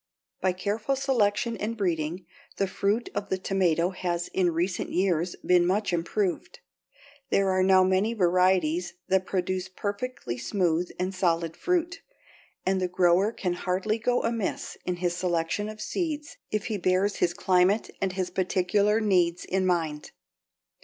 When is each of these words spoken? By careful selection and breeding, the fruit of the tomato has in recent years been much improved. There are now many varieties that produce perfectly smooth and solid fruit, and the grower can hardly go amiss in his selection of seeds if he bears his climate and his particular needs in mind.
By 0.41 0.53
careful 0.53 0.95
selection 0.95 1.55
and 1.57 1.77
breeding, 1.77 2.25
the 2.57 2.65
fruit 2.65 3.09
of 3.13 3.29
the 3.29 3.37
tomato 3.37 3.91
has 3.91 4.29
in 4.29 4.49
recent 4.49 4.89
years 4.91 5.35
been 5.45 5.63
much 5.63 5.93
improved. 5.93 6.57
There 7.29 7.51
are 7.51 7.61
now 7.61 7.83
many 7.83 8.15
varieties 8.15 8.95
that 9.09 9.27
produce 9.27 9.69
perfectly 9.69 10.39
smooth 10.39 10.89
and 10.97 11.13
solid 11.13 11.55
fruit, 11.55 12.01
and 12.65 12.81
the 12.81 12.87
grower 12.87 13.31
can 13.31 13.53
hardly 13.53 13.99
go 13.99 14.23
amiss 14.23 14.75
in 14.85 14.95
his 14.95 15.15
selection 15.15 15.69
of 15.69 15.79
seeds 15.79 16.37
if 16.49 16.65
he 16.65 16.79
bears 16.79 17.17
his 17.17 17.35
climate 17.35 17.91
and 18.01 18.13
his 18.13 18.31
particular 18.31 18.99
needs 19.01 19.45
in 19.45 19.67
mind. 19.67 20.13